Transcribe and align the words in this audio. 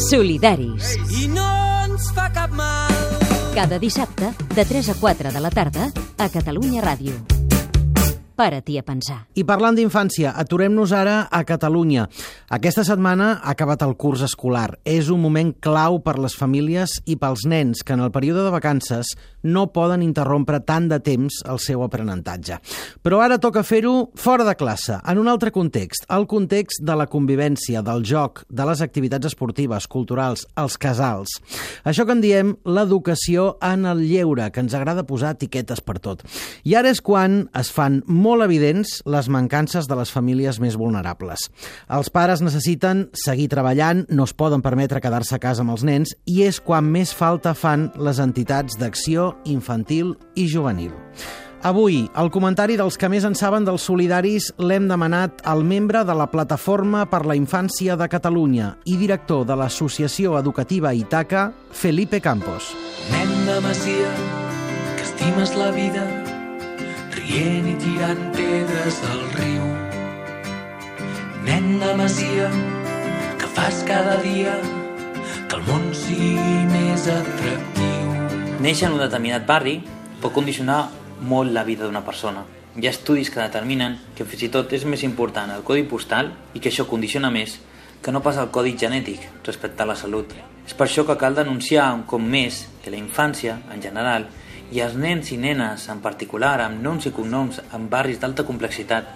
Solidaris. 0.00 0.94
i 1.20 1.28
no 1.28 1.48
ens 1.84 2.08
fa 2.16 2.30
cap 2.32 2.54
mal. 2.56 2.94
Cada 3.54 3.78
dissabte, 3.82 4.32
de 4.54 4.64
3 4.64 4.94
a 4.94 4.94
4 4.94 5.32
de 5.32 5.44
la 5.44 5.50
tarda, 5.50 5.90
a 6.16 6.30
Catalunya 6.30 6.80
Ràdio. 6.80 7.39
Para-t'hi 8.40 8.78
a 8.80 8.82
pensar. 8.86 9.18
I 9.36 9.42
parlant 9.44 9.76
d'infància, 9.76 10.30
aturem-nos 10.40 10.94
ara 10.96 11.26
a 11.28 11.42
Catalunya. 11.44 12.06
Aquesta 12.56 12.86
setmana 12.88 13.34
ha 13.34 13.52
acabat 13.52 13.82
el 13.84 13.92
curs 14.00 14.22
escolar. 14.24 14.78
És 14.88 15.10
un 15.12 15.20
moment 15.20 15.50
clau 15.60 15.98
per 16.00 16.14
les 16.16 16.32
famílies 16.32 17.02
i 17.04 17.18
pels 17.20 17.44
nens 17.44 17.84
que 17.84 17.92
en 17.92 18.00
el 18.00 18.08
període 18.14 18.46
de 18.46 18.54
vacances 18.54 19.12
no 19.42 19.66
poden 19.74 20.00
interrompre 20.04 20.62
tant 20.64 20.88
de 20.88 20.98
temps 21.04 21.42
el 21.48 21.60
seu 21.60 21.84
aprenentatge. 21.84 22.56
Però 23.04 23.20
ara 23.20 23.38
toca 23.40 23.62
fer-ho 23.64 24.10
fora 24.16 24.46
de 24.48 24.56
classe, 24.56 24.96
en 25.04 25.20
un 25.20 25.28
altre 25.28 25.52
context, 25.52 26.06
el 26.08 26.26
context 26.28 26.80
de 26.84 26.96
la 26.96 27.08
convivència, 27.12 27.84
del 27.84 28.04
joc, 28.08 28.44
de 28.48 28.66
les 28.68 28.80
activitats 28.80 29.28
esportives, 29.30 29.88
culturals, 29.88 30.46
els 30.60 30.78
casals. 30.80 31.36
Això 31.84 32.06
que 32.08 32.16
en 32.16 32.24
diem 32.24 32.54
l'educació 32.64 33.58
en 33.64 33.84
el 33.88 34.00
lleure, 34.06 34.48
que 34.48 34.64
ens 34.64 34.76
agrada 34.76 35.04
posar 35.08 35.34
etiquetes 35.36 35.84
per 35.84 35.98
tot. 36.00 36.24
I 36.64 36.76
ara 36.80 36.92
és 36.92 37.04
quan 37.04 37.42
es 37.56 37.72
fan 37.72 38.00
molt 38.06 38.29
evidents 38.44 39.00
les 39.10 39.28
mancances 39.28 39.88
de 39.90 39.98
les 39.98 40.14
famílies 40.14 40.60
més 40.62 40.78
vulnerables. 40.78 41.48
Els 41.90 42.12
pares 42.14 42.40
necessiten 42.40 43.08
seguir 43.12 43.50
treballant, 43.50 44.06
no 44.08 44.28
es 44.28 44.32
poden 44.32 44.62
permetre 44.62 45.02
quedar-se 45.02 45.34
a 45.36 45.42
casa 45.42 45.66
amb 45.66 45.74
els 45.74 45.84
nens 45.84 46.14
i 46.30 46.44
és 46.46 46.62
quan 46.62 46.86
més 46.86 47.10
falta 47.10 47.56
fan 47.58 47.90
les 47.98 48.22
entitats 48.22 48.78
d'acció 48.78 49.34
infantil 49.50 50.14
i 50.38 50.46
juvenil. 50.46 50.94
Avui, 51.60 52.06
el 52.16 52.30
comentari 52.32 52.78
dels 52.80 52.96
que 52.96 53.10
més 53.12 53.26
en 53.28 53.34
saben 53.36 53.66
dels 53.66 53.84
solidaris 53.84 54.46
l'hem 54.64 54.86
demanat 54.88 55.42
al 55.44 55.60
membre 55.60 56.06
de 56.08 56.16
la 56.16 56.30
Plataforma 56.32 57.04
per 57.10 57.26
la 57.28 57.36
Infància 57.36 57.98
de 58.00 58.08
Catalunya 58.08 58.70
i 58.88 58.96
director 58.96 59.44
de 59.44 59.58
l'Associació 59.60 60.38
Educativa 60.40 60.94
Itaca, 60.96 61.50
Felipe 61.70 62.22
Campos. 62.24 62.72
Nen 63.12 63.36
de 63.44 63.60
masia, 63.60 64.16
que 64.96 65.04
estimes 65.04 65.52
la 65.60 65.68
vida, 65.76 66.08
rient 67.20 67.68
i 67.68 67.76
tirant 67.80 68.20
pedres 68.36 69.00
al 69.08 69.22
riu. 69.36 69.66
Nen 71.44 71.78
de 71.80 71.94
masia, 71.98 72.48
que 73.40 73.48
fas 73.56 73.82
cada 73.88 74.16
dia 74.24 74.54
que 75.48 75.58
el 75.58 75.64
món 75.66 75.90
sigui 75.96 76.56
més 76.70 77.08
atractiu. 77.10 78.14
Néixer 78.64 78.88
en 78.88 78.96
un 78.96 79.04
determinat 79.04 79.46
barri 79.48 79.80
pot 80.22 80.32
condicionar 80.36 80.82
molt 81.20 81.52
la 81.52 81.64
vida 81.64 81.86
d'una 81.86 82.04
persona. 82.06 82.44
Hi 82.76 82.86
ha 82.86 82.94
estudis 82.94 83.32
que 83.32 83.42
determinen 83.42 83.98
que 84.16 84.24
fins 84.24 84.46
i 84.46 84.52
tot 84.52 84.72
és 84.76 84.86
més 84.86 85.02
important 85.04 85.50
el 85.50 85.64
codi 85.66 85.82
postal 85.90 86.30
i 86.54 86.60
que 86.60 86.70
això 86.70 86.86
condiciona 86.88 87.32
més 87.34 87.58
que 88.00 88.12
no 88.14 88.22
pas 88.24 88.38
el 88.40 88.52
codi 88.54 88.76
genètic 88.78 89.26
respecte 89.44 89.82
a 89.82 89.88
la 89.90 89.96
salut. 89.98 90.32
És 90.64 90.76
per 90.76 90.86
això 90.86 91.04
que 91.04 91.18
cal 91.20 91.34
denunciar 91.36 91.90
un 91.96 92.06
cop 92.08 92.22
més 92.22 92.62
que 92.80 92.92
la 92.92 93.00
infància, 93.00 93.58
en 93.74 93.82
general, 93.82 94.28
i 94.70 94.80
els 94.84 94.94
nens 94.94 95.32
i 95.34 95.38
nenes, 95.40 95.88
en 95.90 96.00
particular, 96.04 96.60
amb 96.62 96.82
noms 96.82 97.06
i 97.06 97.14
cognoms 97.14 97.60
en 97.74 97.88
barris 97.90 98.20
d'alta 98.22 98.46
complexitat, 98.46 99.08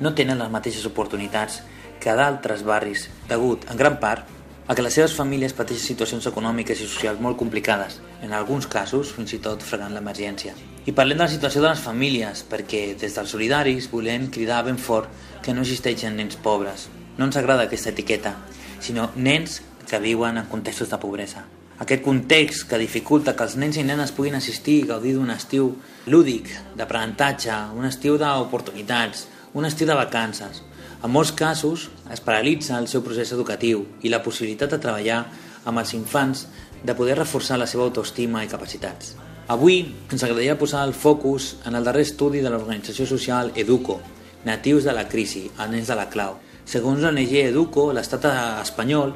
no 0.00 0.14
tenen 0.14 0.38
les 0.42 0.50
mateixes 0.52 0.86
oportunitats 0.88 1.60
que 2.02 2.14
d'altres 2.14 2.64
barris, 2.66 3.06
degut, 3.28 3.64
en 3.70 3.78
gran 3.78 4.00
part, 4.02 4.26
a 4.66 4.74
que 4.74 4.82
les 4.82 4.96
seves 4.98 5.14
famílies 5.14 5.54
pateixen 5.54 5.92
situacions 5.92 6.26
econòmiques 6.26 6.80
i 6.82 6.88
socials 6.90 7.20
molt 7.22 7.38
complicades, 7.38 8.00
en 8.22 8.34
alguns 8.34 8.66
casos 8.66 9.12
fins 9.14 9.36
i 9.36 9.40
tot 9.42 9.62
fregant 9.62 9.94
l'emergència. 9.94 10.56
I 10.86 10.94
parlem 10.94 11.18
de 11.18 11.24
la 11.24 11.30
situació 11.30 11.62
de 11.62 11.70
les 11.70 11.82
famílies, 11.82 12.42
perquè 12.50 12.82
des 12.98 13.14
dels 13.14 13.30
solidaris 13.30 13.90
volem 13.92 14.26
cridar 14.30 14.64
ben 14.66 14.78
fort 14.78 15.10
que 15.42 15.54
no 15.54 15.62
existeixen 15.62 16.18
nens 16.18 16.38
pobres. 16.42 16.88
No 17.16 17.30
ens 17.30 17.38
agrada 17.38 17.70
aquesta 17.70 17.94
etiqueta, 17.94 18.34
sinó 18.82 19.12
nens 19.14 19.62
que 19.86 20.02
viuen 20.02 20.42
en 20.42 20.50
contextos 20.50 20.90
de 20.90 20.98
pobresa. 20.98 21.46
Aquest 21.78 22.00
context 22.02 22.64
que 22.70 22.78
dificulta 22.80 23.34
que 23.36 23.44
els 23.44 23.58
nens 23.60 23.76
i 23.76 23.82
nenes 23.84 24.14
puguin 24.16 24.38
assistir 24.38 24.78
i 24.80 24.86
gaudir 24.88 25.12
d'un 25.16 25.28
estiu 25.34 25.74
lúdic, 26.08 26.48
d'aprenentatge, 26.78 27.52
un 27.76 27.84
estiu 27.84 28.16
d'oportunitats, 28.16 29.26
un 29.52 29.68
estiu 29.68 29.90
de 29.90 29.98
vacances. 29.98 30.62
En 31.04 31.12
molts 31.12 31.34
casos 31.36 31.90
es 32.12 32.24
paralitza 32.24 32.78
el 32.80 32.88
seu 32.88 33.04
procés 33.04 33.34
educatiu 33.36 33.84
i 34.00 34.08
la 34.08 34.22
possibilitat 34.24 34.72
de 34.72 34.80
treballar 34.80 35.20
amb 35.68 35.82
els 35.82 35.92
infants 35.92 36.46
de 36.82 36.96
poder 36.96 37.18
reforçar 37.20 37.60
la 37.60 37.68
seva 37.68 37.84
autoestima 37.84 38.44
i 38.44 38.48
capacitats. 38.48 39.12
Avui 39.52 39.82
ens 40.10 40.22
agradaria 40.24 40.56
posar 40.58 40.88
el 40.88 40.96
focus 40.96 41.56
en 41.68 41.76
el 41.76 41.84
darrer 41.84 42.06
estudi 42.08 42.40
de 42.40 42.50
l'organització 42.50 43.04
social 43.06 43.52
Educo, 43.54 44.00
Natius 44.48 44.88
de 44.88 44.94
la 44.96 45.08
crisi, 45.10 45.50
els 45.58 45.70
nens 45.70 45.92
de 45.92 45.96
la 45.98 46.08
clau. 46.08 46.40
Segons 46.64 47.04
l'ONG 47.04 47.36
Educo, 47.44 47.90
l'estat 47.92 48.24
espanyol 48.62 49.12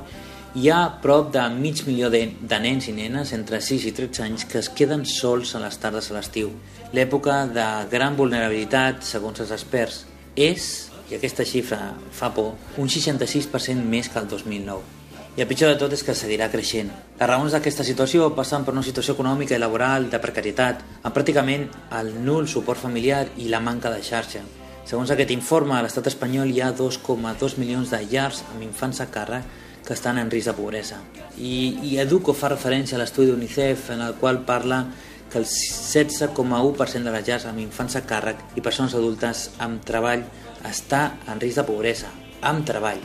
hi 0.52 0.68
ha 0.68 0.98
prop 0.98 1.28
de 1.32 1.42
mig 1.54 1.84
milió 1.86 2.08
de, 2.10 2.24
de 2.42 2.58
nens 2.58 2.88
i 2.90 2.92
nenes 2.92 3.30
entre 3.36 3.60
6 3.62 3.84
i 3.86 3.92
13 3.94 4.24
anys 4.24 4.44
que 4.50 4.58
es 4.58 4.68
queden 4.74 5.04
sols 5.06 5.52
a 5.54 5.60
les 5.62 5.76
tardes 5.78 6.10
a 6.10 6.16
l'estiu. 6.16 6.50
L'època 6.90 7.44
de 7.46 7.66
gran 7.92 8.16
vulnerabilitat, 8.18 9.04
segons 9.06 9.38
els 9.44 9.52
experts, 9.54 10.00
és, 10.34 10.90
i 11.06 11.14
aquesta 11.14 11.46
xifra 11.46 11.92
fa 12.10 12.32
por, 12.34 12.56
un 12.82 12.90
66% 12.90 13.86
més 13.86 14.10
que 14.10 14.18
el 14.18 14.26
2009. 14.26 14.98
I 15.38 15.44
el 15.44 15.46
pitjor 15.46 15.70
de 15.70 15.78
tot 15.78 15.94
és 15.94 16.02
que 16.02 16.18
seguirà 16.18 16.50
creixent. 16.50 16.90
Les 17.20 17.30
raons 17.30 17.54
d'aquesta 17.54 17.86
situació 17.86 18.32
passen 18.34 18.66
per 18.66 18.74
una 18.74 18.82
situació 18.82 19.14
econòmica 19.14 19.54
i 19.54 19.62
laboral 19.62 20.10
de 20.10 20.18
precarietat, 20.18 20.82
amb 21.04 21.14
pràcticament 21.14 21.68
el 22.00 22.10
nul 22.26 22.50
suport 22.50 22.82
familiar 22.82 23.28
i 23.38 23.46
la 23.54 23.62
manca 23.62 23.94
de 23.94 24.02
xarxa. 24.02 24.42
Segons 24.82 25.14
aquest 25.14 25.30
informe, 25.30 25.78
a 25.78 25.84
l'estat 25.86 26.10
espanyol 26.10 26.50
hi 26.50 26.58
ha 26.58 26.74
2,2 26.74 27.60
milions 27.62 27.94
de 27.94 28.02
llars 28.10 28.42
amb 28.50 28.66
infants 28.66 28.98
a 28.98 29.12
càrrec 29.14 29.68
que 29.86 29.94
estan 29.94 30.18
en 30.18 30.30
risc 30.30 30.50
de 30.50 30.56
pobresa. 30.56 31.00
I, 31.38 31.78
i 31.90 31.96
Educo 32.02 32.34
fa 32.36 32.52
referència 32.52 32.98
a 32.98 33.00
l'estudi 33.02 33.30
d'UNICEF 33.30 33.90
en 33.94 34.04
el 34.06 34.18
qual 34.20 34.42
parla 34.46 34.84
que 35.30 35.38
el 35.38 35.46
16,1% 35.46 37.06
de 37.06 37.14
les 37.14 37.28
llars 37.28 37.46
amb 37.46 37.62
infants 37.62 37.96
a 37.96 38.04
càrrec 38.04 38.42
i 38.58 38.64
persones 38.66 38.96
adultes 38.98 39.48
amb 39.62 39.84
treball 39.86 40.26
està 40.68 41.06
en 41.30 41.40
risc 41.40 41.62
de 41.62 41.66
pobresa, 41.68 42.10
amb 42.42 42.66
treball. 42.66 43.00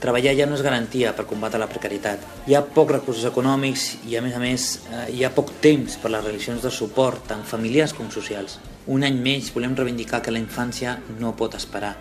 Treballar 0.00 0.32
ja 0.32 0.46
no 0.48 0.56
és 0.56 0.62
garantia 0.64 1.10
per 1.12 1.26
combatre 1.28 1.60
la 1.60 1.68
precarietat. 1.68 2.22
Hi 2.48 2.56
ha 2.56 2.62
pocs 2.64 2.94
recursos 2.96 3.26
econòmics 3.28 3.90
i, 4.08 4.16
a 4.16 4.22
més 4.24 4.36
a 4.36 4.40
més, 4.40 4.68
eh, 4.88 5.06
hi 5.12 5.26
ha 5.26 5.34
poc 5.36 5.52
temps 5.60 5.98
per 6.00 6.14
les 6.14 6.24
relacions 6.24 6.64
de 6.64 6.72
suport, 6.72 7.26
tant 7.28 7.44
familiars 7.44 7.92
com 7.92 8.08
socials. 8.08 8.56
Un 8.88 9.04
any 9.04 9.20
més 9.20 9.52
volem 9.52 9.76
reivindicar 9.76 10.22
que 10.24 10.32
la 10.32 10.40
infància 10.40 10.96
no 11.18 11.36
pot 11.36 11.58
esperar. 11.60 11.98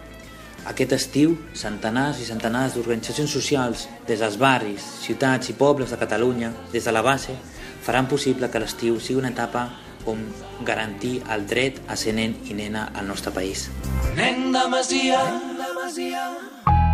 Aquest 0.67 0.93
estiu, 0.97 1.35
centenars 1.53 2.19
i 2.19 2.27
centenars 2.27 2.75
d'organitzacions 2.75 3.31
socials, 3.31 3.87
des 4.07 4.19
dels 4.19 4.37
barris, 4.37 4.83
ciutats 5.03 5.49
i 5.49 5.55
pobles 5.57 5.91
de 5.91 5.97
Catalunya, 5.97 6.51
des 6.73 6.83
de 6.83 6.91
la 6.91 7.01
base, 7.01 7.35
faran 7.81 8.07
possible 8.07 8.49
que 8.49 8.59
l'estiu 8.59 8.99
sigui 8.99 9.19
una 9.19 9.31
etapa 9.31 9.69
on 10.05 10.21
garantir 10.65 11.19
el 11.31 11.45
dret 11.47 11.81
a 11.87 11.95
ser 11.99 12.13
nen 12.15 12.35
i 12.49 12.55
nena 12.57 12.89
al 12.95 13.07
nostre 13.07 13.31
país. 13.35 13.69
Nen 14.15 14.51
de 14.55 14.65
masia, 14.71 15.23
nen 15.31 15.57
de 15.59 15.69
masia. 15.77 16.25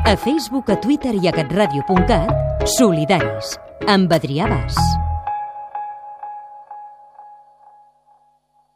A 0.06 0.16
Facebook, 0.18 0.70
a 0.70 0.80
Twitter 0.82 1.16
i 1.18 1.28
a 1.28 1.34
catradio.cat, 1.34 2.70
Solidaris, 2.78 3.56
amb 3.90 4.14
Adrià 4.14 4.50
Bas. 4.52 4.95